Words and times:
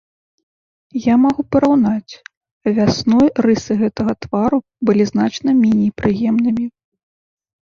Я 1.07 1.15
магу 1.25 1.43
параўнаць, 1.55 2.13
вясной 2.77 3.27
рысы 3.47 3.73
гэтага 3.83 4.13
твару 4.27 4.57
былі 4.91 5.03
значна 5.11 5.49
меней 5.61 5.91
прыемнымі. 6.03 6.65